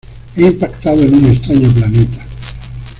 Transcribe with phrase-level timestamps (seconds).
[0.35, 2.25] He impactado en un extraño planeta.